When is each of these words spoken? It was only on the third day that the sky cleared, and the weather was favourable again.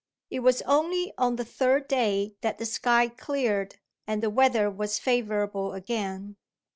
It 0.31 0.39
was 0.39 0.63
only 0.63 1.13
on 1.19 1.35
the 1.35 1.45
third 1.45 1.87
day 1.87 2.33
that 2.41 2.57
the 2.57 2.65
sky 2.65 3.07
cleared, 3.07 3.75
and 4.07 4.23
the 4.23 4.31
weather 4.31 4.67
was 4.67 4.97
favourable 4.97 5.73
again. 5.73 6.37